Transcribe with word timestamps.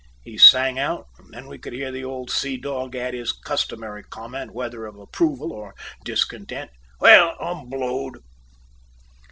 he 0.23 0.35
sang 0.35 0.79
out, 0.79 1.05
and 1.19 1.31
then 1.31 1.45
we 1.45 1.59
could 1.59 1.73
hear 1.73 1.91
the 1.91 2.03
old 2.03 2.31
sea 2.31 2.57
dog 2.57 2.95
add 2.95 3.13
his 3.13 3.31
customary 3.31 4.01
comment, 4.01 4.51
whether 4.51 4.87
of 4.87 4.97
approval 4.97 5.53
or 5.53 5.75
discontent, 6.03 6.71
"Well, 6.99 7.35
I'm 7.39 7.69
blowed!" 7.69 8.17